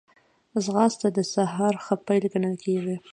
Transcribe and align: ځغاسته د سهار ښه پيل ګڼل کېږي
ځغاسته 0.63 1.07
د 1.17 1.19
سهار 1.33 1.73
ښه 1.83 1.95
پيل 2.05 2.23
ګڼل 2.33 2.55
کېږي 2.63 2.95